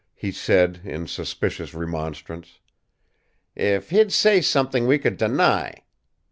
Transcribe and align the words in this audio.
he 0.15 0.31
said, 0.31 0.81
in 0.83 1.05
suspicious 1.05 1.75
remonstrance. 1.75 2.57
"If 3.55 3.91
he'd 3.91 4.11
say 4.11 4.41
something 4.41 4.87
we 4.87 4.97
could 4.97 5.15
deny! 5.15 5.83